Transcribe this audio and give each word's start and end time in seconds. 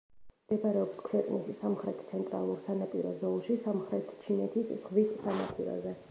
მდებარეობს 0.45 1.01
ქვეყნის 1.07 1.57
სამხრეთ-ცენტრალურ 1.57 2.63
სანაპირო 2.69 3.11
ზოლში, 3.19 3.57
სამხრეთ 3.65 4.09
ჩინეთის 4.23 4.71
ზღვის 4.79 5.13
სანაპიროზე. 5.27 5.95